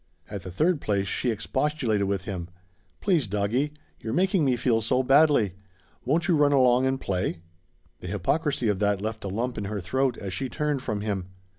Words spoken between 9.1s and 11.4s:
a lump in her throat as she turned from him.